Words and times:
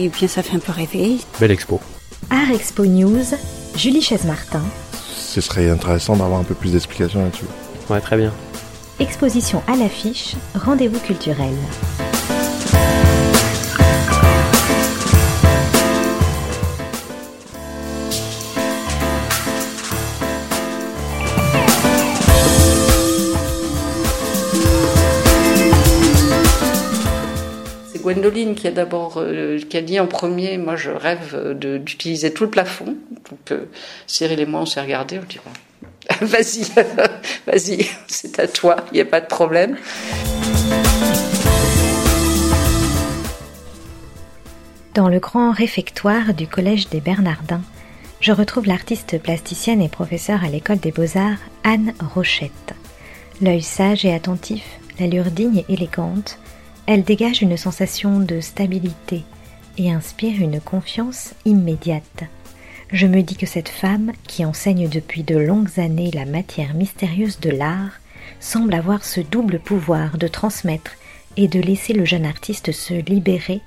et 0.00 0.08
bien 0.08 0.28
ça 0.28 0.42
fait 0.42 0.56
un 0.56 0.60
peu 0.60 0.72
rêver. 0.72 1.18
Belle 1.38 1.50
expo. 1.50 1.80
Art 2.30 2.50
Expo 2.50 2.86
News, 2.86 3.24
Julie 3.76 4.02
Chaise-Martin. 4.02 4.62
Ce 5.14 5.40
serait 5.40 5.68
intéressant 5.68 6.16
d'avoir 6.16 6.40
un 6.40 6.44
peu 6.44 6.54
plus 6.54 6.72
d'explications 6.72 7.22
là-dessus. 7.22 7.44
Ouais, 7.88 8.00
très 8.00 8.16
bien. 8.16 8.32
Exposition 8.98 9.62
à 9.66 9.76
l'affiche, 9.76 10.34
rendez-vous 10.54 11.00
culturel. 11.00 11.54
C'est 28.00 28.04
Gwendoline 28.14 28.54
qui 28.54 28.66
a 28.66 28.70
d'abord 28.70 29.18
euh, 29.18 29.58
qui 29.68 29.76
a 29.76 29.82
dit 29.82 30.00
en 30.00 30.06
premier, 30.06 30.56
moi 30.56 30.74
je 30.74 30.90
rêve 30.90 31.36
de- 31.58 31.76
d'utiliser 31.76 32.32
tout 32.32 32.44
le 32.44 32.50
plafond. 32.50 32.96
Donc 33.30 33.50
euh, 33.52 33.66
Cyril 34.06 34.40
et 34.40 34.46
moi 34.46 34.60
on 34.62 34.66
s'est 34.66 34.80
regardés, 34.80 35.18
on 35.18 35.26
dit 35.28 35.38
vas-y, 36.22 36.62
vas-y, 37.46 37.86
c'est 38.06 38.38
à 38.38 38.48
toi, 38.48 38.76
il 38.90 38.94
n'y 38.94 39.00
a 39.02 39.04
pas 39.04 39.20
de 39.20 39.26
problème. 39.26 39.76
Dans 44.94 45.08
le 45.08 45.18
grand 45.20 45.52
réfectoire 45.52 46.32
du 46.32 46.46
Collège 46.46 46.88
des 46.88 47.00
Bernardins, 47.00 47.62
je 48.20 48.32
retrouve 48.32 48.66
l'artiste 48.66 49.20
plasticienne 49.22 49.82
et 49.82 49.88
professeure 49.90 50.42
à 50.42 50.48
l'école 50.48 50.78
des 50.78 50.90
beaux-arts 50.92 51.38
Anne 51.64 51.92
Rochette. 52.14 52.74
L'œil 53.42 53.62
sage 53.62 54.06
et 54.06 54.14
attentif, 54.14 54.64
l'allure 54.98 55.30
digne 55.30 55.64
et 55.68 55.72
élégante, 55.74 56.38
elle 56.92 57.04
dégage 57.04 57.40
une 57.40 57.56
sensation 57.56 58.18
de 58.18 58.40
stabilité 58.40 59.22
et 59.78 59.92
inspire 59.92 60.42
une 60.42 60.60
confiance 60.60 61.34
immédiate. 61.44 62.24
Je 62.92 63.06
me 63.06 63.22
dis 63.22 63.36
que 63.36 63.46
cette 63.46 63.68
femme, 63.68 64.10
qui 64.26 64.44
enseigne 64.44 64.88
depuis 64.88 65.22
de 65.22 65.36
longues 65.36 65.78
années 65.78 66.10
la 66.12 66.24
matière 66.24 66.74
mystérieuse 66.74 67.38
de 67.38 67.50
l'art, 67.50 68.00
semble 68.40 68.74
avoir 68.74 69.04
ce 69.04 69.20
double 69.20 69.60
pouvoir 69.60 70.18
de 70.18 70.26
transmettre 70.26 70.96
et 71.36 71.46
de 71.46 71.60
laisser 71.60 71.92
le 71.92 72.04
jeune 72.04 72.26
artiste 72.26 72.72
se 72.72 72.94
libérer 72.94 73.60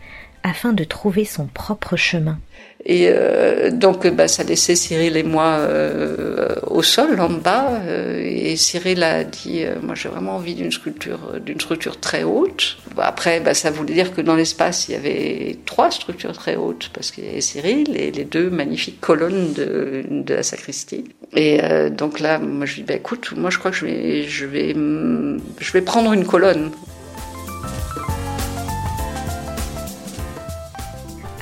afin 0.44 0.74
de 0.74 0.84
trouver 0.84 1.26
son 1.26 1.48
propre 1.48 1.96
chemin. 1.96 2.38
Et 2.86 3.08
euh, 3.08 3.72
donc, 3.72 4.06
bah, 4.08 4.28
ça 4.28 4.44
laissait 4.44 4.76
Cyril 4.76 5.16
et 5.16 5.24
moi 5.24 5.58
euh, 5.60 6.56
au 6.68 6.84
sol, 6.84 7.20
en 7.22 7.30
bas. 7.30 7.80
euh, 7.86 8.22
et 8.22 8.58
Cyril 8.58 9.04
a 9.04 9.24
dit, 9.24 9.64
moi 9.82 9.96
j'ai 9.96 10.10
vraiment 10.10 10.36
envie 10.36 10.54
d'une 10.54 10.72
sculpture, 10.72 11.40
d'une 11.40 11.62
structure 11.62 12.00
très 12.00 12.24
haute. 12.24 12.78
Après, 12.98 13.40
bah, 13.40 13.54
ça 13.54 13.72
voulait 13.72 13.94
dire 13.94 14.14
que 14.14 14.20
dans 14.20 14.36
l'espace, 14.36 14.90
il 14.90 14.92
y 14.92 14.96
avait 14.96 15.58
trois 15.66 15.92
structures 15.92 16.34
très 16.34 16.58
hautes, 16.58 16.90
parce 16.94 17.12
qu'il 17.12 17.24
y 17.24 17.30
avait 17.30 17.42
Cyril 17.42 17.96
et 17.96 18.12
les 18.12 18.26
deux 18.26 18.50
magnifiques 18.50 19.00
colonnes 19.00 19.54
de, 19.54 20.34
la 20.34 20.44
sacristie. 20.44 21.06
Et 21.36 21.62
donc 21.90 22.20
là, 22.20 22.38
moi 22.38 22.66
je 22.66 22.76
dis, 22.76 22.84
bah, 22.84 22.96
écoute, 22.96 23.32
moi 23.36 23.50
je 23.50 23.60
crois 23.60 23.72
que 23.72 23.78
je 23.78 24.46
vais 24.46 25.82
prendre 25.82 26.12
une 26.12 26.26
colonne. 26.26 26.72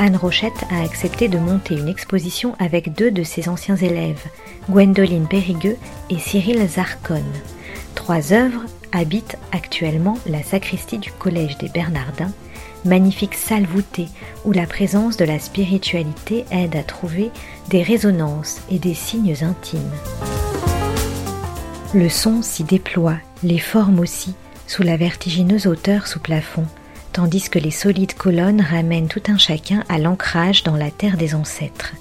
Anne 0.04 0.16
Rochette 0.16 0.66
a 0.72 0.82
accepté 0.82 1.28
de 1.28 1.38
monter 1.38 1.76
une 1.76 1.88
exposition 1.88 2.56
avec 2.58 2.92
deux 2.96 3.12
de 3.12 3.22
ses 3.22 3.50
anciens 3.50 3.76
élèves, 3.76 4.26
Gwendoline 4.68 5.28
Périgueux 5.28 5.78
et 6.10 6.18
Cyril 6.18 6.68
Zarcone. 6.68 7.22
Trois 7.94 8.34
œuvres 8.34 8.64
habitent 8.92 9.38
actuellement 9.52 10.18
la 10.26 10.42
sacristie 10.42 10.98
du 10.98 11.12
Collège 11.12 11.60
des 11.60 11.70
Bernardins, 11.70 12.34
magnifique 12.84 13.36
salle 13.36 13.68
voûtée 13.68 14.08
où 14.44 14.52
la 14.52 14.66
présence 14.66 15.18
de 15.18 15.26
la 15.26 15.38
spiritualité 15.38 16.46
aide 16.50 16.76
à 16.76 16.82
trouver 16.82 17.30
des 17.70 17.84
résonances 17.84 18.62
et 18.72 18.80
des 18.80 18.96
signes 18.96 19.36
intimes. 19.44 19.92
Le 21.94 22.10
son 22.10 22.42
s'y 22.42 22.64
déploie, 22.64 23.18
les 23.44 23.60
formes 23.60 24.00
aussi, 24.00 24.34
sous 24.66 24.82
la 24.82 24.98
vertigineuse 24.98 25.68
hauteur 25.68 26.08
sous 26.08 26.20
plafond, 26.20 26.66
tandis 27.14 27.50
que 27.50 27.60
les 27.60 27.72
solides 27.72 28.14
colonnes 28.14 28.62
ramènent 28.62 29.08
tout 29.08 29.24
un 29.28 29.38
chacun 29.38 29.84
à 29.90 29.98
l'ancrage 29.98 30.64
dans 30.64 30.76
la 30.76 30.92
terre 30.92 31.18
des 31.18 31.36
ancêtres. 31.36 31.94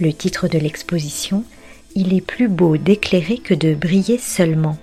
Le 0.00 0.12
titre 0.12 0.48
de 0.48 0.58
l'exposition 0.58 1.44
Il 1.94 2.14
est 2.14 2.20
plus 2.20 2.48
beau 2.48 2.76
d'éclairer 2.76 3.38
que 3.38 3.54
de 3.54 3.74
briller 3.74 4.18
seulement. 4.18 4.76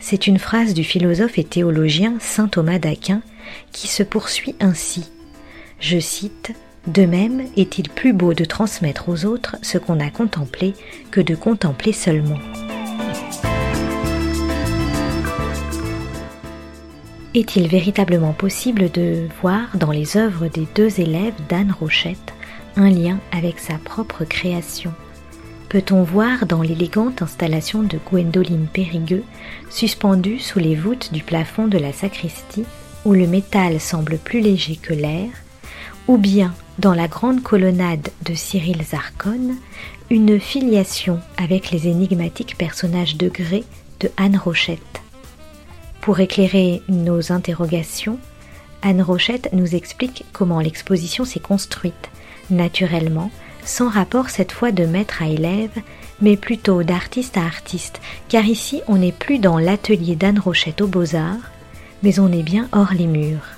C'est 0.00 0.26
une 0.26 0.38
phrase 0.38 0.74
du 0.74 0.84
philosophe 0.84 1.38
et 1.38 1.44
théologien 1.44 2.14
saint 2.20 2.48
Thomas 2.48 2.78
d'Aquin 2.78 3.22
qui 3.72 3.88
se 3.88 4.02
poursuit 4.02 4.54
ainsi. 4.60 5.10
Je 5.80 5.98
cite 5.98 6.52
De 6.86 7.04
même 7.04 7.44
est-il 7.56 7.88
plus 7.88 8.12
beau 8.12 8.34
de 8.34 8.44
transmettre 8.44 9.08
aux 9.08 9.24
autres 9.24 9.56
ce 9.62 9.78
qu'on 9.78 10.00
a 10.00 10.10
contemplé 10.10 10.74
que 11.10 11.20
de 11.20 11.34
contempler 11.34 11.92
seulement. 11.92 12.38
Est-il 17.34 17.68
véritablement 17.68 18.32
possible 18.32 18.90
de 18.90 19.28
voir 19.42 19.76
dans 19.76 19.90
les 19.90 20.16
œuvres 20.16 20.48
des 20.48 20.66
deux 20.74 20.98
élèves 20.98 21.34
d'Anne 21.50 21.74
Rochette 21.78 22.32
un 22.76 22.88
lien 22.88 23.18
avec 23.32 23.58
sa 23.58 23.74
propre 23.74 24.24
création? 24.24 24.94
Peut-on 25.68 26.02
voir 26.04 26.46
dans 26.46 26.62
l'élégante 26.62 27.20
installation 27.20 27.82
de 27.82 27.98
Gwendoline 28.10 28.66
Périgueux, 28.72 29.24
suspendue 29.68 30.38
sous 30.38 30.58
les 30.58 30.74
voûtes 30.74 31.12
du 31.12 31.22
plafond 31.22 31.68
de 31.68 31.76
la 31.76 31.92
sacristie, 31.92 32.64
où 33.04 33.12
le 33.12 33.26
métal 33.26 33.78
semble 33.78 34.16
plus 34.16 34.40
léger 34.40 34.76
que 34.76 34.94
l'air, 34.94 35.28
ou 36.06 36.16
bien 36.16 36.54
dans 36.78 36.94
la 36.94 37.08
grande 37.08 37.42
colonnade 37.42 38.08
de 38.24 38.32
Cyril 38.32 38.82
Zarcone, 38.82 39.56
une 40.08 40.40
filiation 40.40 41.20
avec 41.36 41.70
les 41.72 41.88
énigmatiques 41.88 42.56
personnages 42.56 43.18
de 43.18 43.28
grès 43.28 43.64
de 44.00 44.10
Anne 44.16 44.40
Rochette? 44.42 45.02
Pour 46.00 46.20
éclairer 46.20 46.82
nos 46.88 47.32
interrogations, 47.32 48.18
Anne 48.82 49.02
Rochette 49.02 49.50
nous 49.52 49.74
explique 49.74 50.24
comment 50.32 50.60
l'exposition 50.60 51.24
s'est 51.24 51.40
construite, 51.40 52.10
naturellement, 52.50 53.30
sans 53.64 53.88
rapport 53.88 54.30
cette 54.30 54.52
fois 54.52 54.72
de 54.72 54.86
maître 54.86 55.22
à 55.22 55.28
élève, 55.28 55.76
mais 56.20 56.36
plutôt 56.36 56.82
d'artiste 56.82 57.36
à 57.36 57.44
artiste, 57.44 58.00
car 58.28 58.44
ici 58.44 58.82
on 58.88 58.96
n'est 58.96 59.12
plus 59.12 59.38
dans 59.38 59.58
l'atelier 59.58 60.16
d'Anne 60.16 60.38
Rochette 60.38 60.80
aux 60.80 60.86
beaux-arts, 60.86 61.50
mais 62.02 62.18
on 62.18 62.32
est 62.32 62.42
bien 62.42 62.68
hors 62.72 62.92
les 62.92 63.06
murs. 63.06 63.56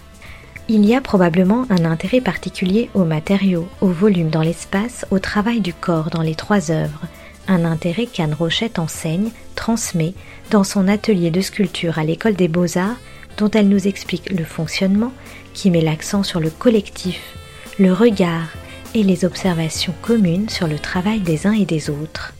Il 0.68 0.84
y 0.84 0.94
a 0.94 1.00
probablement 1.00 1.66
un 1.68 1.84
intérêt 1.84 2.20
particulier 2.20 2.90
aux 2.94 3.04
matériaux, 3.04 3.68
au 3.80 3.88
volume 3.88 4.30
dans 4.30 4.42
l'espace, 4.42 5.04
au 5.10 5.18
travail 5.18 5.60
du 5.60 5.74
corps 5.74 6.10
dans 6.10 6.22
les 6.22 6.34
trois 6.34 6.70
œuvres, 6.70 7.06
un 7.48 7.64
intérêt 7.64 8.06
qu'Anne 8.06 8.34
Rochette 8.34 8.78
enseigne, 8.78 9.30
transmet, 9.54 10.14
dans 10.50 10.64
son 10.64 10.88
atelier 10.88 11.30
de 11.30 11.40
sculpture 11.40 11.98
à 11.98 12.04
l'école 12.04 12.34
des 12.34 12.48
beaux-arts, 12.48 12.96
dont 13.36 13.50
elle 13.50 13.68
nous 13.68 13.88
explique 13.88 14.30
le 14.30 14.44
fonctionnement, 14.44 15.12
qui 15.54 15.70
met 15.70 15.80
l'accent 15.80 16.22
sur 16.22 16.40
le 16.40 16.50
collectif, 16.50 17.34
le 17.78 17.92
regard 17.92 18.48
et 18.94 19.02
les 19.02 19.24
observations 19.24 19.94
communes 20.02 20.48
sur 20.48 20.66
le 20.66 20.78
travail 20.78 21.20
des 21.20 21.46
uns 21.46 21.52
et 21.52 21.64
des 21.64 21.90
autres. 21.90 22.34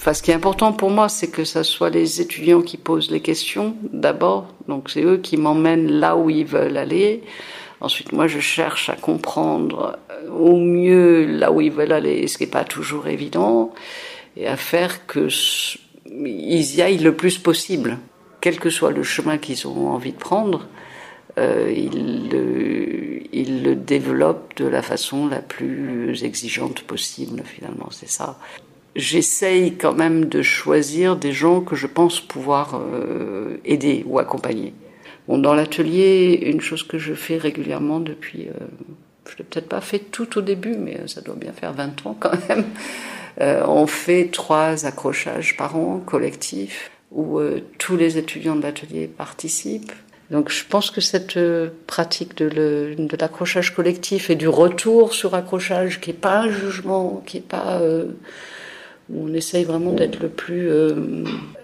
Ce 0.00 0.22
qui 0.22 0.30
est 0.30 0.34
important 0.34 0.72
pour 0.72 0.90
moi, 0.90 1.08
c'est 1.08 1.30
que 1.30 1.44
ce 1.44 1.62
soit 1.62 1.90
les 1.90 2.20
étudiants 2.20 2.62
qui 2.62 2.78
posent 2.78 3.10
les 3.10 3.20
questions 3.20 3.76
d'abord. 3.92 4.48
Donc, 4.66 4.90
c'est 4.90 5.02
eux 5.02 5.18
qui 5.18 5.36
m'emmènent 5.36 5.90
là 5.90 6.16
où 6.16 6.30
ils 6.30 6.46
veulent 6.46 6.78
aller. 6.78 7.22
Ensuite, 7.80 8.12
moi, 8.12 8.26
je 8.26 8.40
cherche 8.40 8.88
à 8.88 8.96
comprendre 8.96 9.98
euh, 10.10 10.30
au 10.30 10.56
mieux 10.56 11.26
là 11.26 11.52
où 11.52 11.60
ils 11.60 11.70
veulent 11.70 11.92
aller, 11.92 12.26
ce 12.28 12.38
qui 12.38 12.44
n'est 12.44 12.50
pas 12.50 12.64
toujours 12.64 13.08
évident, 13.08 13.72
et 14.36 14.46
à 14.46 14.56
faire 14.56 15.06
que 15.06 15.26
s- 15.26 15.78
ils 16.06 16.76
y 16.76 16.82
aillent 16.82 16.98
le 16.98 17.14
plus 17.14 17.38
possible, 17.38 17.98
quel 18.40 18.58
que 18.58 18.70
soit 18.70 18.90
le 18.92 19.02
chemin 19.02 19.38
qu'ils 19.38 19.66
ont 19.68 19.88
envie 19.88 20.12
de 20.12 20.18
prendre. 20.18 20.66
Euh, 21.38 21.72
ils, 21.74 22.28
le, 23.62 23.74
développent 23.74 24.56
de 24.56 24.66
la 24.66 24.82
façon 24.82 25.28
la 25.28 25.40
plus 25.40 26.24
exigeante 26.24 26.82
possible, 26.82 27.42
finalement, 27.44 27.88
c'est 27.90 28.08
ça 28.08 28.38
j'essaye 28.96 29.76
quand 29.76 29.94
même 29.94 30.24
de 30.24 30.42
choisir 30.42 31.16
des 31.16 31.32
gens 31.32 31.60
que 31.60 31.76
je 31.76 31.86
pense 31.86 32.20
pouvoir 32.20 32.80
euh, 32.82 33.56
aider 33.64 34.02
ou 34.06 34.18
accompagner. 34.18 34.74
Bon, 35.28 35.38
dans 35.38 35.54
l'atelier, 35.54 36.40
une 36.46 36.60
chose 36.60 36.82
que 36.82 36.98
je 36.98 37.14
fais 37.14 37.38
régulièrement 37.38 38.00
depuis, 38.00 38.48
euh, 38.48 38.66
je 39.30 39.36
l'ai 39.38 39.44
peut-être 39.44 39.68
pas 39.68 39.80
fait 39.80 40.00
tout 40.00 40.38
au 40.38 40.40
début, 40.40 40.74
mais 40.76 40.98
ça 41.06 41.20
doit 41.20 41.36
bien 41.36 41.52
faire 41.52 41.72
20 41.72 42.04
ans 42.06 42.16
quand 42.18 42.32
même. 42.48 42.64
Euh, 43.40 43.64
on 43.66 43.86
fait 43.86 44.28
trois 44.32 44.86
accrochages 44.86 45.56
par 45.56 45.76
an 45.76 46.00
collectifs 46.04 46.90
où 47.10 47.38
euh, 47.38 47.60
tous 47.78 47.96
les 47.96 48.18
étudiants 48.18 48.56
de 48.56 48.62
l'atelier 48.62 49.06
participent. 49.06 49.92
Donc 50.30 50.50
je 50.50 50.64
pense 50.64 50.90
que 50.90 51.00
cette 51.00 51.36
euh, 51.36 51.70
pratique 51.86 52.36
de, 52.36 52.94
l'accrochage 53.20 53.74
collectif 53.74 54.30
et 54.30 54.36
du 54.36 54.48
retour 54.48 55.12
sur 55.12 55.34
accrochage, 55.34 56.00
qui 56.00 56.10
est 56.10 56.14
pas 56.14 56.40
un 56.40 56.50
jugement, 56.50 57.22
qui 57.26 57.38
est 57.38 57.48
pas 57.48 57.80
on 59.12 59.34
essaye 59.34 59.64
vraiment 59.64 59.90
d'être 59.90 60.20
le 60.20 60.28
plus 60.28 60.70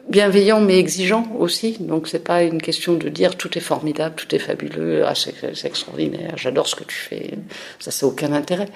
bienveillant 0.08 0.60
mais 0.60 0.80
exigeant 0.80 1.28
aussi. 1.38 1.76
Donc 1.78 2.08
c'est 2.08 2.24
pas 2.24 2.42
une 2.42 2.60
question 2.60 2.94
de 2.94 3.08
dire 3.08 3.36
tout 3.36 3.56
est 3.56 3.60
formidable, 3.60 4.16
tout 4.16 4.34
est 4.34 4.40
fabuleux, 4.40 5.04
ah, 5.06 5.14
c'est 5.14 5.64
extraordinaire, 5.64 6.34
j'adore 6.36 6.66
ce 6.66 6.74
que 6.74 6.82
tu 6.82 6.96
fais. 6.96 7.34
Ça, 7.78 7.92
c'est 7.92 8.04
aucun 8.04 8.32
intérêt. 8.32 8.66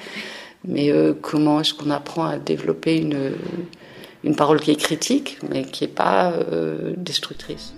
Mais 0.67 0.91
euh, 0.91 1.15
comment 1.21 1.61
est-ce 1.61 1.75
qu'on 1.75 1.91
apprend 1.91 2.25
à 2.25 2.39
développer 2.39 2.99
une, 2.99 3.33
une 4.25 4.37
parole 4.37 4.61
qui 4.61 4.71
est 4.71 4.81
critique, 4.81 5.39
mais 5.51 5.65
qui 5.65 5.85
n'est 5.85 5.91
pas 5.91 6.33
euh, 6.33 6.93
destructrice? 6.97 7.75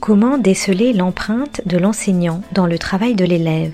Comment 0.00 0.36
déceler 0.36 0.92
l'empreinte 0.92 1.62
de 1.66 1.78
l'enseignant 1.78 2.42
dans 2.52 2.66
le 2.66 2.78
travail 2.78 3.14
de 3.14 3.24
l'élève? 3.24 3.72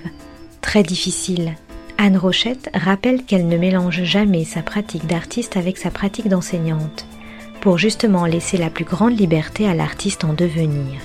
Très 0.61 0.83
difficile. 0.83 1.53
Anne 1.97 2.17
Rochette 2.17 2.69
rappelle 2.73 3.23
qu'elle 3.23 3.47
ne 3.47 3.57
mélange 3.57 4.03
jamais 4.03 4.45
sa 4.45 4.61
pratique 4.61 5.05
d'artiste 5.07 5.57
avec 5.57 5.77
sa 5.77 5.91
pratique 5.91 6.29
d'enseignante, 6.29 7.05
pour 7.61 7.77
justement 7.77 8.25
laisser 8.25 8.57
la 8.57 8.69
plus 8.69 8.85
grande 8.85 9.19
liberté 9.19 9.67
à 9.67 9.73
l'artiste 9.73 10.23
en 10.23 10.33
devenir. 10.33 10.99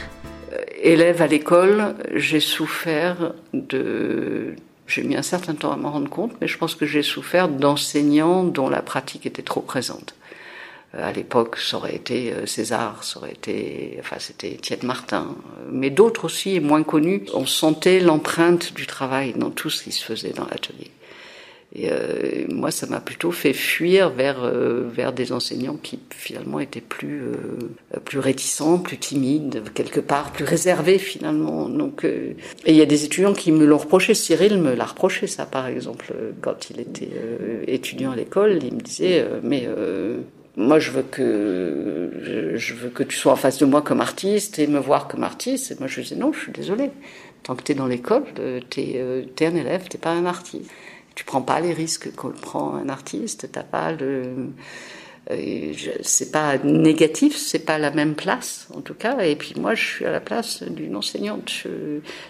Euh, 0.53 0.57
élève 0.83 1.23
à 1.23 1.27
l'école, 1.27 1.95
j'ai 2.15 2.41
souffert 2.41 3.33
de... 3.53 4.55
J'ai 4.89 5.03
mis 5.03 5.17
un 5.17 5.23
certain 5.23 5.55
temps 5.55 5.71
à 5.71 5.77
m'en 5.77 5.93
rendre 5.93 6.09
compte, 6.09 6.33
mais 6.41 6.49
je 6.49 6.57
pense 6.57 6.75
que 6.75 6.87
j'ai 6.87 7.03
souffert 7.03 7.49
d'enseignants 7.49 8.43
dont 8.43 8.71
la 8.71 8.81
pratique 8.81 9.27
était 9.27 9.43
trop 9.43 9.61
présente. 9.61 10.15
Euh, 10.95 11.07
à 11.07 11.13
l'époque, 11.13 11.59
ça 11.59 11.77
aurait 11.77 11.95
été 11.95 12.33
euh, 12.33 12.47
César, 12.47 13.05
ça 13.05 13.19
aurait 13.19 13.33
été, 13.33 13.99
enfin, 14.01 14.17
c'était 14.19 14.53
Étienne 14.53 14.81
Martin, 14.85 15.37
mais 15.71 15.91
d'autres 15.91 16.25
aussi, 16.25 16.59
moins 16.61 16.83
connus. 16.83 17.27
On 17.35 17.45
sentait 17.45 18.01
l'empreinte 18.01 18.73
du 18.73 18.87
travail 18.87 19.35
dans 19.35 19.51
tout 19.51 19.69
ce 19.69 19.83
qui 19.83 19.93
se 19.93 20.03
faisait 20.03 20.33
dans 20.33 20.47
l'atelier. 20.47 20.91
Et 21.75 21.91
euh, 21.91 22.47
moi, 22.49 22.71
ça 22.71 22.87
m'a 22.87 23.01
plutôt 23.01 23.31
fait 23.31 23.53
fuir 23.53 24.09
vers 24.09 24.43
euh, 24.43 24.89
vers 24.91 25.13
des 25.13 25.33
enseignants 25.33 25.77
qui 25.77 25.99
finalement 26.11 26.61
étaient 26.61 26.81
plus 26.81 27.21
euh, 27.21 28.01
plus 28.05 28.19
réticents, 28.19 28.79
plus 28.79 28.97
timides, 28.97 29.63
quelque 29.75 30.01
part 30.01 30.33
plus 30.33 30.45
réservés 30.45 30.99
finalement. 30.99 31.69
Donc, 31.69 32.05
et 32.05 32.37
il 32.67 32.75
y 32.75 32.81
a 32.81 32.87
des 32.87 33.05
étudiants 33.05 33.35
qui 33.35 33.53
me 33.53 33.67
l'ont 33.67 33.79
reproché. 33.79 34.15
Cyril 34.15 34.59
me 34.59 34.75
l'a 34.75 34.87
reproché 34.87 35.27
ça, 35.27 35.45
par 35.45 35.67
exemple, 35.67 36.15
quand 36.41 36.71
il 36.71 36.81
était 36.81 37.11
étudiant 37.67 38.13
à 38.13 38.17
l'école, 38.17 38.61
il 38.63 38.75
me 38.75 38.81
disait 38.81 39.27
mais 39.43 39.69
moi, 40.57 40.79
je 40.79 40.91
veux 40.91 41.03
que 41.03 42.55
je 42.57 42.75
veux 42.75 42.89
que 42.89 43.03
tu 43.03 43.17
sois 43.17 43.33
en 43.33 43.37
face 43.37 43.59
de 43.59 43.67
moi 43.67 43.83
comme 43.83 44.01
artiste 44.01 44.59
et 44.59 44.67
me 44.67 44.79
voir 44.79 45.07
comme 45.07 45.23
artiste. 45.23 45.73
Et 45.73 45.77
moi, 45.79 45.87
je 45.87 46.01
disais 46.01 46.17
non, 46.17 46.33
je 46.33 46.41
suis 46.41 46.53
désolée. 46.53 46.91
Tant 47.43 47.55
que 47.55 47.63
tu 47.63 47.73
es 47.73 47.75
dans 47.75 47.87
l'école, 47.87 48.25
tu 48.71 48.81
es, 48.81 49.47
un 49.47 49.55
élève, 49.55 49.87
t'es 49.89 49.99
pas 49.99 50.11
un 50.11 50.25
artiste 50.25 50.71
tu 51.19 51.25
prends 51.25 51.43
pas 51.43 51.59
les 51.59 51.73
risques 51.73 52.15
qu'on 52.15 52.31
prend 52.31 52.77
un 52.77 52.89
artiste. 52.89 53.49
T'as 53.51 53.65
pas 53.65 53.91
le, 53.91 54.53
euh, 55.33 55.73
c'est 56.01 56.31
pas 56.31 56.59
négatif, 56.59 57.37
c'est 57.37 57.65
pas 57.67 57.77
la 57.77 57.91
même 57.91 58.15
place 58.15 58.69
en 58.73 58.83
tout 58.83 58.95
cas. 58.95 59.19
Et 59.25 59.35
puis 59.35 59.55
moi, 59.59 59.75
je 59.75 59.85
suis 59.85 60.05
à 60.05 60.13
la 60.13 60.21
place 60.21 60.63
d'une 60.63 60.95
enseignante. 60.95 61.67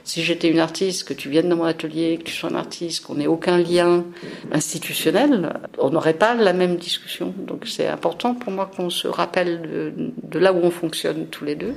si 0.05 0.23
j'étais 0.23 0.49
une 0.49 0.58
artiste, 0.58 1.06
que 1.06 1.12
tu 1.12 1.29
viennes 1.29 1.50
dans 1.50 1.56
mon 1.56 1.64
atelier, 1.64 2.17
que 2.17 2.23
tu 2.23 2.32
sois 2.32 2.50
un 2.50 2.55
artiste, 2.55 3.05
qu'on 3.05 3.17
n'ait 3.17 3.26
aucun 3.26 3.58
lien 3.58 4.06
institutionnel, 4.52 5.52
on 5.76 5.90
n'aurait 5.90 6.14
pas 6.14 6.35
la 6.35 6.55
même 6.55 6.76
discussion. 6.76 7.35
Donc 7.37 7.67
c'est 7.67 7.88
important 7.88 8.35
pour 8.35 8.52
moi 8.52 8.70
qu'on 8.75 8.88
se 8.88 9.06
rappelle 9.06 9.61
de, 9.61 9.93
de 10.23 10.38
là 10.38 10.55
où 10.55 10.61
on 10.62 10.70
fonctionne 10.70 11.26
tous 11.26 11.44
les 11.44 11.56
deux. 11.56 11.75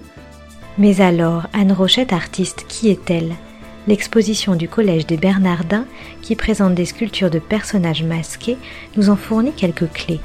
Mais 0.78 1.02
alors, 1.02 1.44
Anne 1.52 1.74
Rochette, 1.74 2.14
artiste, 2.14 2.64
qui 2.70 2.90
est-elle? 2.90 3.36
L'exposition 3.88 4.56
du 4.56 4.70
Collège 4.70 5.08
des 5.08 5.18
Bernardins, 5.18 5.88
qui 6.22 6.36
présente 6.36 6.76
des 6.76 6.86
sculptures 6.86 7.32
de 7.32 7.40
personnages 7.40 8.04
masqués, 8.04 8.58
nous 8.96 9.10
en 9.10 9.16
fournit 9.16 9.54
quelques 9.54 9.92
clés. 9.92 10.20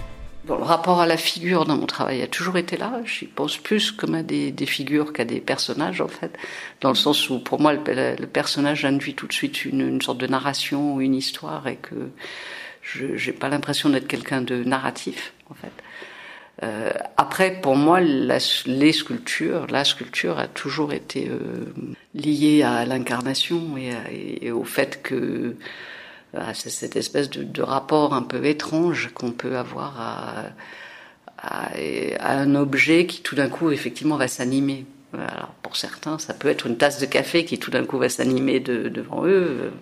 le 0.47 0.55
rapport 0.55 1.01
à 1.01 1.07
la 1.07 1.17
figure 1.17 1.65
dans 1.65 1.77
mon 1.77 1.87
travail 1.87 2.21
a 2.21 2.27
toujours 2.27 2.59
été 2.59 2.77
là. 2.77 3.01
J'y 3.07 3.25
pense 3.25 3.57
plus 3.57 3.93
comme 3.93 4.15
à 4.15 4.23
des, 4.23 4.53
figures 4.67 5.15
qu'à 5.15 5.25
des 5.25 5.41
personnages, 5.41 6.03
en 6.03 6.09
fait. 6.09 6.37
Dans 6.83 6.91
le 6.91 6.95
sens 6.95 7.31
où, 7.31 7.39
pour 7.39 7.59
moi, 7.59 7.73
le, 7.73 8.27
personnage 8.27 8.85
induit 8.85 9.15
tout 9.15 9.27
de 9.27 9.33
suite 9.33 9.65
une, 9.65 10.03
sorte 10.03 10.19
de 10.19 10.27
narration 10.27 10.95
ou 10.95 11.01
une 11.01 11.15
histoire 11.15 11.67
et 11.67 11.77
que 11.77 12.11
je 12.83 13.07
n'ai 13.07 13.33
pas 13.33 13.49
l'impression 13.49 13.89
d'être 13.89 14.07
quelqu'un 14.07 14.43
de 14.43 14.65
narratif, 14.65 15.33
en 15.49 15.55
fait. 15.55 15.73
Euh, 16.63 16.91
après, 17.17 17.61
pour 17.61 17.77
moi, 17.77 18.01
les 18.01 18.93
sculptures, 18.93 19.67
la 19.69 19.85
sculpture 19.85 20.39
a 20.39 20.49
toujours 20.49 20.93
été 20.93 21.29
euh, 21.29 21.67
liée 22.15 22.63
à 22.63 22.87
l'incarnation 22.87 23.77
et, 23.77 24.51
au 24.51 24.65
fait 24.65 25.03
que 25.03 25.57
c'est 26.55 26.71
cette 26.71 26.97
espèce 26.97 27.31
de, 27.31 27.63
rapport 27.63 28.15
un 28.15 28.23
peu 28.23 28.45
étrange 28.45 29.11
qu'on 29.15 29.33
peut 29.33 29.57
avoir 29.57 30.01
à, 30.01 31.71
un 32.21 32.55
objet 32.55 33.07
qui 33.07 33.21
tout 33.23 33.37
d'un 33.37 33.49
coup 33.49 33.71
effectivement 33.71 34.17
va 34.17 34.29
s'animer. 34.29 34.85
Alors 35.13 35.55
pour 35.63 35.77
certains, 35.77 36.19
ça 36.19 36.35
peut 36.35 36.49
être 36.49 36.67
une 36.67 36.77
tasse 36.77 36.99
de 36.99 37.07
café 37.07 37.45
qui 37.45 37.59
tout 37.59 37.71
d'un 37.71 37.85
coup 37.85 37.99
va 37.99 38.09
s'animer 38.09 38.61
devant 38.61 39.27
eux. 39.27 39.73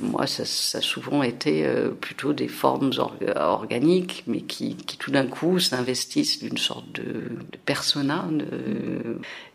Moi, 0.00 0.26
ça, 0.26 0.44
ça, 0.44 0.78
a 0.78 0.80
souvent 0.80 1.22
été 1.22 1.64
euh, 1.64 1.90
plutôt 1.90 2.32
des 2.32 2.48
formes 2.48 2.90
organiques, 3.36 4.24
mais 4.26 4.40
qui, 4.40 4.74
qui 4.74 4.96
tout 4.96 5.12
d'un 5.12 5.26
coup 5.26 5.60
s'investissent 5.60 6.40
d'une 6.40 6.58
sorte 6.58 6.90
de, 6.92 7.02
de 7.02 7.58
persona. 7.64 8.28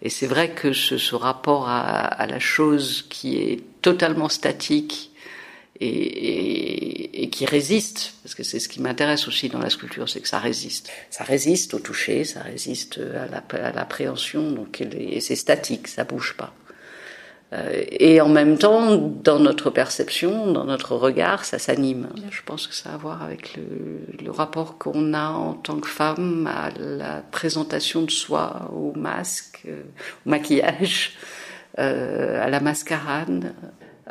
Et 0.02 0.10
c'est 0.10 0.28
vrai 0.28 0.52
que 0.52 0.72
ce, 0.72 0.98
ce 0.98 1.16
rapport 1.16 1.68
à, 1.68 2.06
à, 2.06 2.26
la 2.26 2.40
chose 2.40 3.06
qui 3.10 3.38
est 3.38 3.62
totalement 3.82 4.30
statique 4.30 5.12
et, 5.82 5.88
et, 5.88 7.24
et 7.24 7.30
qui 7.30 7.46
résiste, 7.46 8.14
parce 8.24 8.34
que 8.34 8.44
c'est 8.44 8.60
ce 8.60 8.70
qui 8.70 8.82
m'intéresse 8.82 9.28
aussi 9.28 9.50
dans 9.50 9.60
la 9.60 9.70
sculpture, 9.70 10.08
c'est 10.08 10.22
que 10.22 10.30
ça 10.30 10.40
résiste. 10.40 10.90
Ça 11.10 11.26
résiste 11.26 11.74
au 11.74 11.80
toucher, 11.80 12.24
ça 12.24 12.42
résiste 12.42 13.00
à 13.00 13.72
l'appréhension, 13.74 14.52
donc 14.52 14.80
et 14.80 15.20
c'est 15.20 15.36
statique, 15.36 15.90
ça 15.90 16.06
bouge 16.06 16.36
pas. 16.38 16.54
Euh, 17.52 17.84
et 17.92 18.22
en 18.22 18.30
même 18.30 18.58
temps, 18.58 18.96
dans 18.96 19.40
notre 19.40 19.72
perception, 19.72 20.52
dans 20.52 20.66
notre 20.66 20.96
regard, 20.96 21.46
ça 21.46 21.58
s'anime. 21.58 22.10
Je 22.30 22.42
pense 22.44 22.68
que 22.68 22.76
ça 22.76 22.92
a 22.92 22.94
à 22.94 22.98
voir 22.98 23.24
avec 23.24 23.58
le, 23.58 24.30
rapport 24.32 24.78
qu'on 24.78 25.14
a 25.14 25.30
en 25.30 25.54
tant 25.54 25.80
que 25.80 25.88
femme 25.88 26.48
à 26.48 26.70
la 26.78 27.24
présentation 27.32 28.04
de 28.04 28.12
soi, 28.12 28.70
au 28.74 28.94
masque, 28.96 29.64
euh, 29.68 29.82
au 30.26 30.30
maquillage, 30.30 31.14
euh, 31.80 32.44
à 32.44 32.50
la 32.50 32.60
mascarade, 32.60 33.54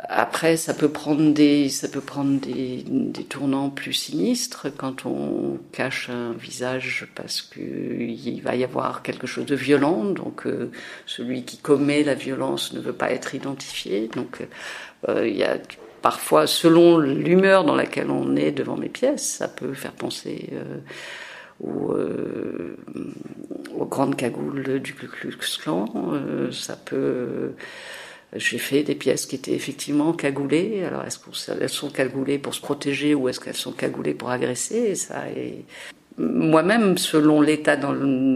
après, 0.07 0.55
ça 0.55 0.73
peut 0.73 0.89
prendre 0.89 1.33
des, 1.33 1.67
ça 1.67 1.89
peut 1.89 1.99
prendre 1.99 2.39
des, 2.39 2.83
des, 2.87 3.23
tournants 3.25 3.69
plus 3.69 3.91
sinistres 3.91 4.67
quand 4.77 5.05
on 5.05 5.57
cache 5.73 6.09
un 6.09 6.31
visage 6.31 7.07
parce 7.15 7.41
que 7.41 7.59
il 7.59 8.41
va 8.41 8.55
y 8.55 8.63
avoir 8.63 9.01
quelque 9.01 9.27
chose 9.27 9.45
de 9.45 9.55
violent. 9.55 10.05
Donc, 10.05 10.47
euh, 10.47 10.71
celui 11.05 11.43
qui 11.43 11.57
commet 11.57 12.03
la 12.03 12.15
violence 12.15 12.71
ne 12.73 12.79
veut 12.79 12.93
pas 12.93 13.11
être 13.11 13.35
identifié. 13.35 14.07
Donc, 14.15 14.47
euh, 15.09 15.27
il 15.27 15.35
y 15.35 15.43
a 15.43 15.57
parfois, 16.01 16.47
selon 16.47 16.97
l'humeur 16.97 17.65
dans 17.65 17.75
laquelle 17.75 18.09
on 18.09 18.37
est 18.37 18.51
devant 18.51 18.77
mes 18.77 18.89
pièces, 18.89 19.27
ça 19.27 19.49
peut 19.49 19.73
faire 19.73 19.93
penser. 19.93 20.49
Euh, 20.53 20.77
aux, 21.61 21.91
euh, 21.91 22.77
aux, 23.75 23.85
grandes 23.85 24.15
cagoules 24.15 24.79
du 24.79 24.93
Ku 24.93 25.09
Klux 25.09 25.35
Klan, 25.61 26.13
ça 26.51 26.77
peut 26.77 27.51
j'ai 28.35 28.59
fait 28.59 28.83
des 28.83 28.95
pièces 28.95 29.25
qui 29.25 29.35
étaient 29.35 29.53
effectivement 29.53 30.13
cagoulées. 30.13 30.83
Alors, 30.85 31.03
est-ce 31.03 31.17
qu'elles 31.17 31.69
sont 31.69 31.89
cagoulées 31.89 32.37
pour 32.37 32.53
se 32.53 32.61
protéger 32.61 33.15
ou 33.15 33.27
est-ce 33.27 33.39
qu'elles 33.39 33.55
sont 33.55 33.71
cagoulées 33.71 34.13
pour 34.13 34.29
agresser? 34.29 34.93
Ça 34.95 35.23
Moi-même, 36.17 36.97
selon 36.97 37.41
l'état 37.41 37.79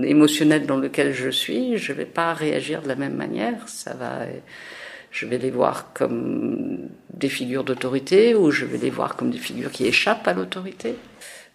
émotionnel 0.03 0.65
dans 0.65 0.77
lequel 0.77 1.13
je 1.13 1.29
suis, 1.29 1.77
je 1.77 1.91
ne 1.91 1.97
vais 1.97 2.05
pas 2.05 2.33
réagir 2.33 2.81
de 2.81 2.87
la 2.87 2.95
même 2.95 3.15
manière. 3.15 3.67
Ça 3.67 3.93
va, 3.93 4.21
je 5.11 5.27
vais 5.27 5.37
les 5.37 5.51
voir 5.51 5.93
comme 5.93 6.89
des 7.13 7.29
figures 7.29 7.63
d'autorité 7.63 8.33
ou 8.33 8.49
je 8.49 8.65
vais 8.65 8.79
les 8.79 8.89
voir 8.89 9.15
comme 9.15 9.29
des 9.29 9.37
figures 9.37 9.71
qui 9.71 9.85
échappent 9.85 10.27
à 10.27 10.33
l'autorité. 10.33 10.95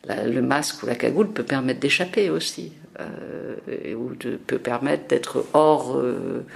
Le 0.09 0.41
masque 0.41 0.85
ou 0.85 0.87
la 0.87 0.95
cagoule 0.95 1.33
peut 1.33 1.43
permettre 1.43 1.81
d'échapper 1.81 2.31
aussi, 2.31 2.73
euh, 3.01 3.57
ou 3.95 4.13
peut 4.47 4.59
permettre 4.61 5.09
d'être 5.09 5.45
hors. 5.55 5.97
Euh, 5.97 6.47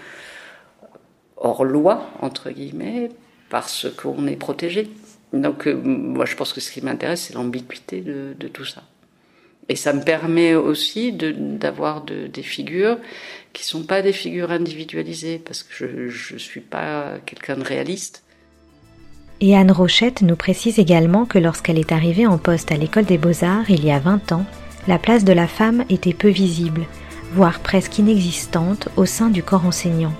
hors 1.42 1.64
loi, 1.64 2.08
entre 2.20 2.50
guillemets, 2.50 3.10
parce 3.50 3.86
qu'on 4.00 4.26
est 4.26 4.36
protégé. 4.36 4.88
Donc, 5.32 5.66
euh, 5.66 5.74
moi, 5.74 6.24
je 6.24 6.36
pense 6.36 6.52
que 6.52 6.60
ce 6.60 6.70
qui 6.70 6.80
m'intéresse, 6.80 7.22
c'est 7.22 7.34
l'ambiguïté 7.34 8.00
de, 8.00 8.48
tout 8.48 8.64
ça. 8.64 8.82
Et 9.68 9.76
ça 9.76 9.92
me 9.92 10.02
permet 10.02 10.54
aussi 10.54 11.12
d'avoir 11.12 12.02
de, 12.02 12.26
des 12.26 12.42
figures 12.42 12.98
qui 13.52 13.64
sont 13.64 13.82
pas 13.82 14.02
des 14.02 14.12
figures 14.12 14.50
individualisées, 14.50 15.38
parce 15.38 15.62
que 15.62 16.08
je 16.08 16.34
ne 16.34 16.38
suis 16.38 16.60
pas 16.60 17.18
quelqu'un 17.26 17.56
de 17.56 17.64
réaliste. 17.64 18.22
Et 19.40 19.56
Anne 19.56 19.72
Rochette 19.72 20.22
nous 20.22 20.36
précise 20.36 20.78
également 20.78 21.26
que 21.26 21.38
lorsqu'elle 21.38 21.78
est 21.78 21.92
arrivée 21.92 22.26
en 22.26 22.38
poste 22.38 22.70
à 22.70 22.76
l'école 22.76 23.04
des 23.04 23.18
beaux-arts 23.18 23.70
il 23.70 23.84
y 23.84 23.90
a 23.90 23.98
20 23.98 24.32
ans, 24.32 24.44
la 24.86 24.98
place 24.98 25.24
de 25.24 25.32
la 25.32 25.48
femme 25.48 25.84
était 25.90 26.14
peu 26.14 26.28
visible, 26.28 26.82
voire 27.32 27.60
presque 27.60 27.98
inexistante 27.98 28.88
au 28.96 29.04
sein 29.04 29.30
du 29.30 29.42
corps 29.42 29.66
enseignant 29.66 30.12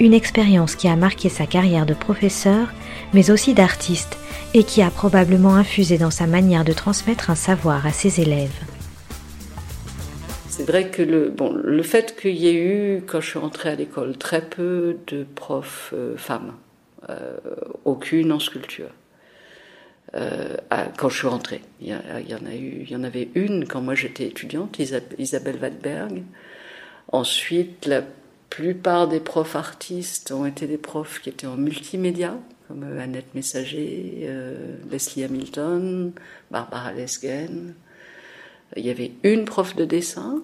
une 0.00 0.14
expérience 0.14 0.74
qui 0.76 0.88
a 0.88 0.96
marqué 0.96 1.28
sa 1.28 1.46
carrière 1.46 1.84
de 1.84 1.94
professeur, 1.94 2.72
mais 3.12 3.30
aussi 3.30 3.52
d'artiste, 3.52 4.16
et 4.54 4.64
qui 4.64 4.82
a 4.82 4.90
probablement 4.90 5.54
infusé 5.54 5.98
dans 5.98 6.10
sa 6.10 6.26
manière 6.26 6.64
de 6.64 6.72
transmettre 6.72 7.30
un 7.30 7.34
savoir 7.34 7.86
à 7.86 7.92
ses 7.92 8.20
élèves. 8.20 8.58
c'est 10.48 10.64
vrai 10.64 10.88
que 10.88 11.02
le, 11.02 11.30
bon, 11.30 11.52
le 11.52 11.82
fait 11.82 12.16
qu'il 12.20 12.36
y 12.36 12.48
ait 12.48 12.54
eu, 12.54 13.02
quand 13.06 13.20
je 13.20 13.30
suis 13.30 13.38
rentrée 13.38 13.70
à 13.70 13.74
l'école, 13.74 14.16
très 14.16 14.42
peu 14.42 14.96
de 15.06 15.24
profs 15.34 15.92
euh, 15.94 16.16
femmes, 16.16 16.54
euh, 17.08 17.36
aucune 17.84 18.32
en 18.32 18.40
sculpture. 18.40 18.90
Euh, 20.14 20.56
quand 20.98 21.08
je 21.08 21.18
suis 21.18 21.28
rentrée, 21.28 21.60
il 21.80 21.88
y, 21.88 21.94
en 21.94 22.46
a 22.46 22.54
eu, 22.54 22.82
il 22.82 22.90
y 22.90 22.96
en 22.96 23.04
avait 23.04 23.28
une 23.36 23.66
quand 23.66 23.80
moi 23.80 23.94
j'étais 23.94 24.26
étudiante, 24.26 24.78
Isabelle 25.18 25.58
Wadberg. 25.62 26.24
Ensuite, 27.12 27.86
la 27.86 28.02
plupart 28.50 29.08
des 29.08 29.20
profs 29.20 29.56
artistes 29.56 30.32
ont 30.32 30.44
été 30.44 30.66
des 30.66 30.78
profs 30.78 31.20
qui 31.20 31.30
étaient 31.30 31.46
en 31.46 31.56
multimédia, 31.56 32.36
comme 32.68 32.82
Annette 32.98 33.34
Messager, 33.34 34.28
Leslie 34.90 35.24
Hamilton, 35.24 36.12
Barbara 36.50 36.92
Lesgen. 36.92 37.74
Il 38.76 38.86
y 38.86 38.90
avait 38.90 39.12
une 39.22 39.44
prof 39.44 39.74
de 39.74 39.84
dessin. 39.84 40.42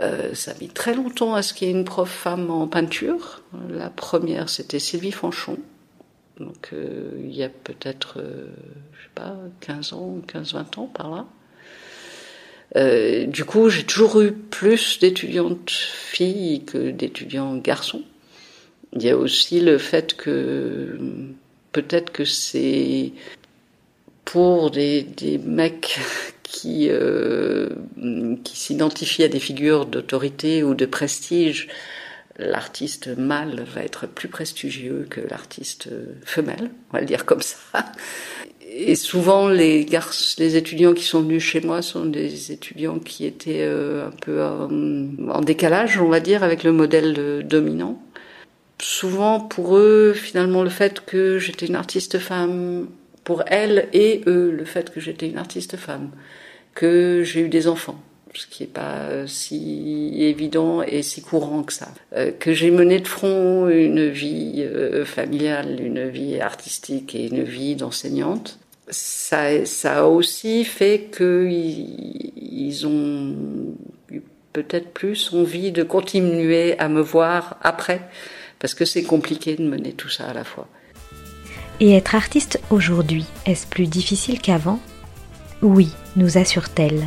Euh, 0.00 0.34
ça 0.34 0.50
a 0.50 0.54
mis 0.60 0.68
très 0.68 0.94
longtemps 0.94 1.34
à 1.34 1.42
ce 1.42 1.54
qu'il 1.54 1.68
y 1.68 1.70
ait 1.70 1.74
une 1.74 1.84
prof 1.84 2.10
femme 2.10 2.50
en 2.50 2.68
peinture. 2.68 3.42
La 3.70 3.88
première, 3.88 4.48
c'était 4.48 4.78
Sylvie 4.78 5.12
Fanchon. 5.12 5.58
Donc, 6.38 6.70
euh, 6.72 7.12
il 7.18 7.34
y 7.34 7.42
a 7.42 7.48
peut-être, 7.48 8.18
euh, 8.20 8.48
je 8.92 9.04
sais 9.04 9.10
pas, 9.14 9.36
15 9.60 9.94
ans, 9.94 10.18
15-20 10.26 10.78
ans 10.78 10.86
par 10.86 11.10
là. 11.10 11.26
Du 12.76 13.44
coup, 13.44 13.68
j'ai 13.70 13.84
toujours 13.84 14.20
eu 14.20 14.32
plus 14.32 14.98
d'étudiantes 14.98 15.70
filles 15.70 16.64
que 16.64 16.90
d'étudiants 16.90 17.56
garçons. 17.56 18.02
Il 18.92 19.02
y 19.02 19.10
a 19.10 19.16
aussi 19.16 19.60
le 19.60 19.78
fait 19.78 20.14
que 20.14 20.98
peut-être 21.72 22.12
que 22.12 22.24
c'est 22.24 23.12
pour 24.24 24.70
des, 24.70 25.06
mecs 25.44 25.98
qui, 26.42 26.88
euh, 26.90 27.68
qui 28.44 28.56
s'identifie 28.56 29.24
à 29.24 29.28
des 29.28 29.40
figures 29.40 29.86
d'autorité 29.86 30.62
ou 30.62 30.74
de 30.74 30.86
prestige, 30.86 31.68
l'artiste 32.38 33.08
mâle 33.16 33.64
va 33.74 33.82
être 33.82 34.06
plus 34.06 34.28
prestigieux 34.28 35.06
que 35.08 35.20
l'artiste 35.20 35.88
femelle, 36.24 36.70
on 36.90 36.94
va 36.94 37.00
le 37.00 37.06
dire 37.06 37.24
comme 37.24 37.42
ça. 37.42 37.92
Et 38.78 38.94
souvent, 38.94 39.48
les, 39.48 39.86
garçons, 39.86 40.36
les 40.38 40.56
étudiants 40.56 40.92
qui 40.92 41.04
sont 41.04 41.22
venus 41.22 41.42
chez 41.42 41.62
moi 41.62 41.80
sont 41.80 42.04
des 42.04 42.52
étudiants 42.52 42.98
qui 42.98 43.24
étaient 43.24 43.62
euh, 43.62 44.08
un 44.08 44.10
peu 44.10 44.44
en, 44.44 45.40
décalage, 45.40 45.98
on 45.98 46.08
va 46.08 46.20
dire, 46.20 46.42
avec 46.42 46.62
le 46.62 46.72
modèle 46.72 47.46
dominant. 47.46 48.02
Souvent, 48.78 49.40
pour 49.40 49.78
eux, 49.78 50.12
finalement, 50.12 50.62
le 50.62 50.68
fait 50.68 51.00
que 51.00 51.38
j'étais 51.38 51.66
une 51.66 51.74
artiste 51.74 52.18
femme, 52.18 52.88
pour 53.24 53.44
elles 53.46 53.88
et 53.94 54.20
eux, 54.26 54.50
le 54.50 54.66
fait 54.66 54.90
que 54.92 55.00
j'étais 55.00 55.26
une 55.26 55.38
artiste 55.38 55.76
femme, 55.76 56.10
que 56.74 57.22
j'ai 57.24 57.40
eu 57.40 57.48
des 57.48 57.68
enfants, 57.68 57.98
ce 58.34 58.46
qui 58.46 58.64
n'est 58.64 58.68
pas 58.68 59.26
si 59.26 60.16
évident 60.18 60.82
et 60.82 61.02
si 61.02 61.22
courant 61.22 61.62
que 61.62 61.72
ça, 61.72 61.88
euh, 62.14 62.30
que 62.30 62.52
j'ai 62.52 62.70
mené 62.70 63.00
de 63.00 63.08
front 63.08 63.68
une 63.68 64.06
vie 64.06 64.56
euh, 64.58 65.06
familiale, 65.06 65.80
une 65.80 66.06
vie 66.08 66.38
artistique 66.38 67.14
et 67.14 67.28
une 67.28 67.42
vie 67.42 67.74
d'enseignante. 67.74 68.58
Ça, 68.88 69.64
ça 69.66 70.00
a 70.00 70.04
aussi 70.04 70.64
fait 70.64 71.10
qu'ils 71.14 72.30
ils 72.36 72.86
ont 72.86 73.34
eu 74.10 74.22
peut-être 74.52 74.92
plus 74.92 75.32
envie 75.32 75.72
de 75.72 75.82
continuer 75.82 76.78
à 76.78 76.88
me 76.88 77.00
voir 77.00 77.56
après, 77.62 78.08
parce 78.58 78.74
que 78.74 78.84
c'est 78.84 79.02
compliqué 79.02 79.56
de 79.56 79.64
mener 79.64 79.92
tout 79.92 80.08
ça 80.08 80.26
à 80.28 80.34
la 80.34 80.44
fois. 80.44 80.68
Et 81.80 81.94
être 81.94 82.14
artiste 82.14 82.60
aujourd'hui, 82.70 83.26
est-ce 83.44 83.66
plus 83.66 83.86
difficile 83.86 84.40
qu'avant? 84.40 84.80
Oui, 85.62 85.88
nous 86.16 86.38
assure-t-elle. 86.38 87.04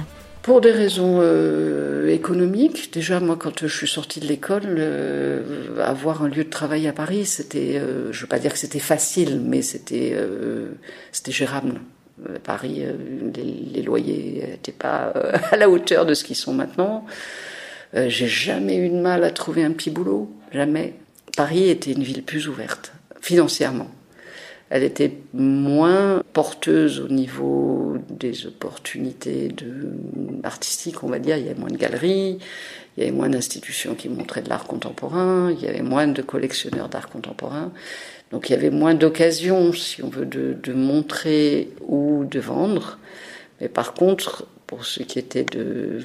Pour 0.50 0.62
des 0.62 0.72
raisons 0.72 1.20
euh, 1.22 2.08
économiques, 2.08 2.91
déjà 2.91 3.20
moi 3.20 3.38
quand 3.39 3.68
je 3.68 3.77
suis 3.77 3.88
sortie 3.88 4.20
de 4.20 4.25
l'école, 4.25 4.63
euh, 4.65 5.79
avoir 5.79 6.24
un 6.24 6.27
lieu 6.27 6.44
de 6.44 6.50
travail 6.50 6.88
à 6.88 6.91
Paris, 6.91 7.27
c'était, 7.27 7.77
euh, 7.77 8.12
je 8.12 8.22
veux 8.22 8.27
pas 8.27 8.39
dire 8.39 8.53
que 8.53 8.58
c'était 8.58 8.79
facile, 8.79 9.39
mais 9.46 9.62
c'était, 9.62 10.18
c'était 11.12 11.32
gérable. 11.32 11.74
Paris, 12.44 12.84
les, 13.75 13.84
loyers 13.84 14.44
n'étaient 14.50 14.72
pas 14.72 15.13
à 15.51 15.56
la 15.56 15.70
hauteur 15.70 16.08
de 16.08 16.15
ce 16.15 16.24
qu'ils 16.24 16.36
sont 16.36 16.56
maintenant. 16.56 17.06
J'ai 17.94 18.27
jamais 18.27 18.77
eu 18.77 18.89
de 18.89 19.00
mal 19.00 19.24
à 19.24 19.29
trouver 19.29 19.63
un 19.63 19.72
petit 19.72 19.91
boulot, 19.91 20.32
jamais. 20.51 20.96
Paris 21.38 21.70
était 21.70 21.91
une 21.91 22.01
ville 22.01 22.24
plus 22.24 22.48
ouverte, 22.48 22.91
financièrement. 23.22 23.91
Elle 24.70 24.84
était 24.84 25.12
moins 25.34 26.24
porteuse 26.32 27.00
au 27.00 27.08
niveau 27.08 27.98
des 28.10 28.46
opportunités 28.46 29.50
artistiques, 30.44 31.04
on 31.04 31.08
va 31.08 31.18
dire. 31.18 31.38
Il 31.38 31.46
y 31.46 31.50
avait 31.50 31.60
moins 31.60 31.72
de 31.72 31.78
galeries, 31.78 32.38
il 32.96 33.04
y 33.04 33.08
avait 33.08 33.16
moins 33.16 33.30
d'institutions 33.30 33.96
qui 33.96 34.10
montraient 34.10 34.44
de 34.44 34.50
l'art 34.50 34.66
contemporain, 34.66 35.52
il 35.52 35.60
y 35.62 35.68
avait 35.68 35.82
moins 35.82 36.08
de 36.08 36.22
collectionneurs 36.22 36.88
d'art 36.88 37.10
contemporain. 37.10 37.72
Donc 38.32 38.50
il 38.50 38.54
y 38.54 38.56
avait 38.56 38.70
moins 38.70 38.94
d'occasions, 38.94 39.74
si 39.74 40.04
on 40.04 40.10
veut, 40.10 40.26
de, 40.26 40.56
de, 40.62 40.74
montrer 40.74 41.70
ou 41.88 42.26
de 42.26 42.40
vendre. 42.40 43.00
Mais 43.60 43.70
par 43.70 43.96
contre, 43.96 44.46
pour 44.68 44.86
ce 44.86 45.02
qui 45.02 45.18
était 45.18 45.46
de 45.46 46.00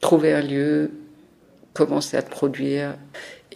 trouver 0.00 0.34
un 0.34 0.42
lieu, 0.42 0.90
commencer 1.72 2.18
à 2.18 2.22
produire 2.22 2.94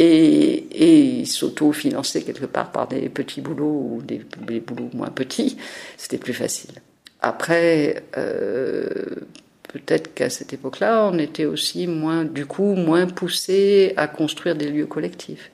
et, 0.00 1.25
s'auto-financer 1.26 2.23
quelque 2.23 2.47
part 2.47 2.73
par 2.73 2.88
des 2.88 3.09
petits 3.09 3.40
boulots 3.40 3.99
ou 3.99 4.02
des, 4.02 4.21
boulots 4.61 4.90
moins 4.95 5.11
petits, 5.11 5.57
c'était 5.97 6.19
plus 6.19 6.33
facile. 6.33 6.71
Après, 7.21 8.02
euh, 8.16 8.87
peut-être 9.64 10.14
qu'à 10.14 10.30
cette 10.30 10.52
époque-là, 10.52 11.11
on 11.12 11.19
était 11.19 11.45
aussi 11.45 11.87
moins, 11.87 12.25
du 12.25 12.47
coup, 12.47 12.75
moins 12.75 13.07
poussé 13.07 13.92
à 13.97 14.09
construire 14.09 14.57
des 14.57 14.71
lieux 14.71 14.87
collectifs. 14.87 15.50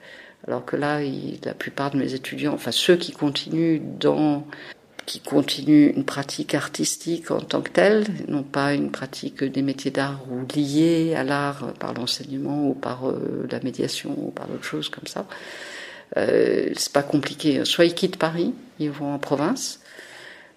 Alors 0.47 0.65
que 0.65 0.77
là, 0.77 1.01
la 1.45 1.55
plupart 1.55 1.91
de 1.91 1.99
mes 1.99 2.15
étudiants, 2.15 2.55
enfin 2.55 2.71
ceux 2.71 2.97
qui 2.97 3.11
continuent 3.11 3.81
dans 3.99 4.47
qui 5.07 5.21
continuent 5.21 5.93
une 5.97 6.05
pratique 6.05 6.55
artistique 6.55 7.31
en 7.31 7.41
tant 7.41 7.63
que 7.63 7.71
telle, 7.71 8.05
non 8.27 8.43
pas 8.43 8.75
une 8.75 8.91
pratique 8.91 9.45
des 9.45 9.63
métiers 9.63 9.93
d'art 9.93 10.21
ou 10.31 10.45
liés 10.55 11.15
à 11.15 11.23
l'art 11.23 11.73
par 11.79 11.95
l'enseignement 11.95 12.69
ou 12.69 12.75
par 12.75 13.09
euh, 13.09 13.47
la 13.51 13.61
médiation 13.61 14.15
ou 14.19 14.31
par 14.33 14.49
d'autres 14.49 14.65
choses 14.65 14.89
comme 14.89 15.07
ça. 15.07 15.25
Euh, 16.17 16.71
c'est 16.77 16.93
pas 16.93 17.05
compliqué. 17.05 17.65
Soit 17.65 17.85
ils 17.85 17.95
quittent 17.95 18.19
Paris, 18.19 18.53
ils 18.81 18.91
vont 18.91 19.15
en 19.15 19.19
province, 19.19 19.81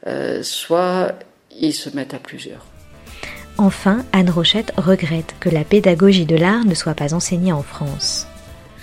euh, 0.08 0.42
soit 0.42 1.14
ils 1.56 1.74
se 1.74 1.96
mettent 1.96 2.16
à 2.16 2.20
plusieurs. 2.20 2.66
Enfin, 3.58 4.06
Anne 4.14 4.30
Rochette 4.30 4.74
regrette 4.78 5.36
que 5.40 5.50
la 5.50 5.64
pédagogie 5.64 6.26
de 6.26 6.36
l'art 6.36 6.66
ne 6.66 6.74
soit 6.74 6.96
pas 6.96 7.14
enseignée 7.14 7.52
en 7.52 7.64
France 7.64 8.29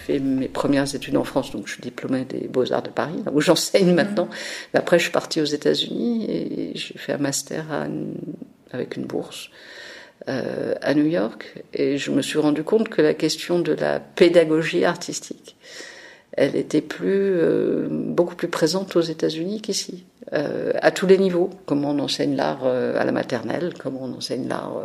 fait 0.06 0.18
mes 0.20 0.48
premières 0.48 0.94
études 0.94 1.16
en 1.16 1.24
France, 1.24 1.50
donc 1.50 1.66
je 1.66 1.72
suis 1.72 1.82
diplômée 1.82 2.24
des 2.24 2.46
Beaux-Arts 2.48 2.82
de 2.82 2.90
Paris, 2.90 3.22
où 3.32 3.40
j'enseigne 3.40 3.92
maintenant. 3.92 4.28
Mais 4.72 4.80
après, 4.80 4.98
je 4.98 5.04
suis 5.04 5.12
partie 5.12 5.40
aux 5.40 5.46
États-Unis 5.46 6.26
et 6.30 6.72
j'ai 6.74 6.96
fait 6.96 7.12
un 7.12 7.18
master 7.18 7.64
avec 8.72 8.96
une 8.96 9.04
bourse 9.04 9.50
euh, 10.28 10.74
à 10.80 10.94
New 10.94 11.06
York. 11.06 11.54
Et 11.74 11.98
je 11.98 12.10
me 12.10 12.22
suis 12.22 12.38
rendu 12.38 12.62
compte 12.62 12.88
que 12.88 13.02
la 13.02 13.14
question 13.14 13.58
de 13.58 13.72
la 13.72 14.00
pédagogie 14.00 14.84
artistique, 14.84 15.56
elle 16.36 16.54
était 16.54 16.82
plus, 16.82 17.32
euh, 17.38 17.88
beaucoup 17.90 18.36
plus 18.36 18.48
présente 18.48 18.94
aux 18.94 19.00
États-Unis 19.00 19.62
qu'ici. 19.62 20.04
Euh, 20.32 20.72
à 20.82 20.90
tous 20.90 21.06
les 21.06 21.18
niveaux. 21.18 21.50
Comment 21.66 21.90
on 21.90 21.98
enseigne 22.00 22.36
l'art 22.36 22.62
euh, 22.64 23.00
à 23.00 23.04
la 23.04 23.12
maternelle, 23.12 23.72
comment 23.78 24.00
on 24.02 24.12
enseigne 24.12 24.46
l'art 24.48 24.82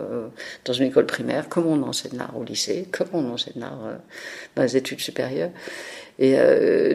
dans 0.65 0.73
une 0.73 0.85
école 0.85 1.05
primaire, 1.05 1.49
comment 1.49 1.71
on 1.71 1.83
enseigne 1.83 2.17
l'art 2.17 2.37
au 2.37 2.43
lycée, 2.43 2.87
comment 2.91 3.27
on 3.27 3.33
enseigne 3.33 3.59
l'art 3.59 3.97
dans 4.55 4.63
les 4.63 4.77
études 4.77 5.01
supérieures. 5.01 5.51
Et 6.19 6.37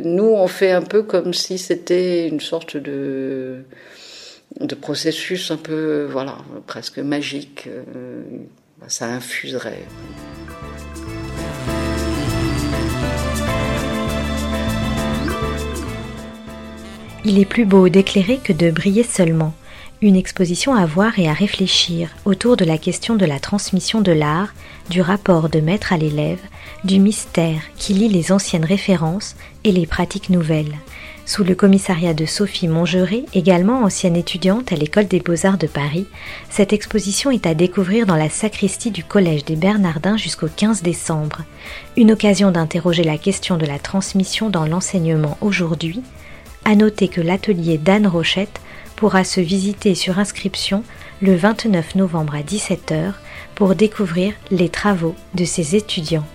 nous, 0.04 0.24
on 0.24 0.46
fait 0.46 0.70
un 0.70 0.82
peu 0.82 1.02
comme 1.02 1.34
si 1.34 1.58
c'était 1.58 2.28
une 2.28 2.40
sorte 2.40 2.76
de 2.76 3.62
de 4.60 4.74
processus 4.74 5.50
un 5.50 5.56
peu, 5.56 6.06
voilà, 6.10 6.38
presque 6.66 6.98
magique. 6.98 7.68
ça 8.86 9.06
infuserait. 9.06 9.82
Il 17.28 17.40
est 17.40 17.44
plus 17.44 17.64
beau 17.64 17.88
d'éclairer 17.88 18.38
que 18.38 18.52
de 18.52 18.70
briller 18.70 19.02
seulement. 19.02 19.52
Une 20.00 20.14
exposition 20.14 20.76
à 20.76 20.86
voir 20.86 21.18
et 21.18 21.28
à 21.28 21.32
réfléchir 21.32 22.10
autour 22.24 22.56
de 22.56 22.64
la 22.64 22.78
question 22.78 23.16
de 23.16 23.26
la 23.26 23.40
transmission 23.40 24.00
de 24.00 24.12
l'art, 24.12 24.54
du 24.90 25.00
rapport 25.00 25.48
de 25.48 25.58
maître 25.58 25.92
à 25.92 25.96
l'élève, 25.96 26.38
du 26.84 27.00
mystère 27.00 27.62
qui 27.76 27.94
lie 27.94 28.08
les 28.08 28.30
anciennes 28.30 28.64
références 28.64 29.34
et 29.64 29.72
les 29.72 29.86
pratiques 29.86 30.30
nouvelles. 30.30 30.76
Sous 31.24 31.42
le 31.42 31.56
commissariat 31.56 32.14
de 32.14 32.26
Sophie 32.26 32.68
Mongeré, 32.68 33.24
également 33.34 33.82
ancienne 33.82 34.14
étudiante 34.14 34.70
à 34.70 34.76
l'École 34.76 35.08
des 35.08 35.18
Beaux-Arts 35.18 35.58
de 35.58 35.66
Paris, 35.66 36.06
cette 36.48 36.72
exposition 36.72 37.32
est 37.32 37.48
à 37.48 37.54
découvrir 37.54 38.06
dans 38.06 38.14
la 38.14 38.30
sacristie 38.30 38.92
du 38.92 39.02
Collège 39.02 39.44
des 39.44 39.56
Bernardins 39.56 40.16
jusqu'au 40.16 40.46
15 40.46 40.84
décembre. 40.84 41.42
Une 41.96 42.12
occasion 42.12 42.52
d'interroger 42.52 43.02
la 43.02 43.18
question 43.18 43.56
de 43.56 43.66
la 43.66 43.80
transmission 43.80 44.48
dans 44.48 44.64
l'enseignement 44.64 45.36
aujourd'hui, 45.40 46.04
à 46.66 46.74
noter 46.74 47.06
que 47.06 47.20
l'atelier 47.20 47.78
d'Anne 47.78 48.08
Rochette 48.08 48.60
pourra 48.96 49.22
se 49.22 49.40
visiter 49.40 49.94
sur 49.94 50.18
inscription 50.18 50.82
le 51.22 51.36
29 51.36 51.94
novembre 51.94 52.34
à 52.34 52.40
17h 52.40 53.12
pour 53.54 53.76
découvrir 53.76 54.34
les 54.50 54.68
travaux 54.68 55.14
de 55.34 55.44
ces 55.44 55.76
étudiants. 55.76 56.26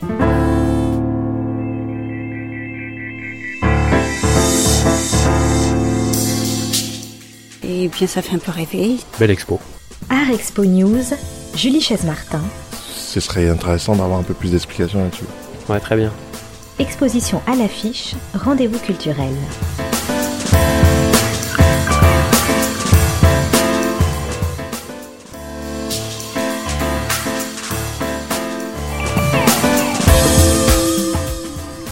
Et 7.63 7.89
bien, 7.89 8.07
ça 8.07 8.21
fait 8.21 8.35
un 8.35 8.39
peu 8.39 8.51
rêver. 8.51 8.95
Belle 9.19 9.31
expo. 9.31 9.59
Art 10.09 10.29
Expo 10.31 10.63
News, 10.63 11.03
Julie 11.55 11.81
Chaise-Martin. 11.81 12.41
Ce 12.95 13.19
serait 13.19 13.49
intéressant 13.49 13.97
d'avoir 13.97 14.19
un 14.19 14.23
peu 14.23 14.33
plus 14.33 14.51
d'explications 14.51 15.03
là-dessus. 15.03 15.25
Ouais, 15.67 15.79
très 15.81 15.97
bien. 15.97 16.11
Exposition 16.79 17.41
à 17.47 17.55
l'affiche, 17.55 18.15
rendez-vous 18.33 18.79
culturel. 18.79 19.33